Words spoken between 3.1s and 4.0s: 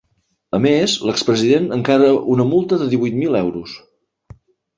mil euros.